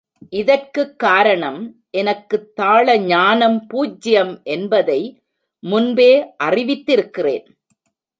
இதற்குக் 0.29 0.99
காரணம் 0.99 1.59
எனக்குத்தாள 1.89 2.97
ஞானம் 2.97 3.67
பூஜ்யம் 3.67 4.41
என்பதை 4.43 5.01
முன்பே 5.63 6.33
அறிவித்திருக்கிறேன். 6.43 7.45